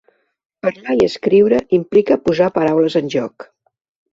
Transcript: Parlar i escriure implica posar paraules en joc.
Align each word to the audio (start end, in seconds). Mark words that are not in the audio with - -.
Parlar 0.67 0.95
i 0.99 1.03
escriure 1.09 1.59
implica 1.81 2.19
posar 2.31 2.51
paraules 2.59 2.99
en 3.03 3.13
joc. 3.19 3.51